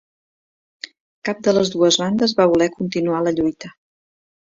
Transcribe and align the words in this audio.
Cap 1.29 1.45
de 1.49 1.55
les 1.59 1.71
dues 1.75 2.01
bandes 2.05 2.37
va 2.43 2.51
voler 2.55 2.73
continuar 2.81 3.25
la 3.29 3.39
lluita. 3.41 3.77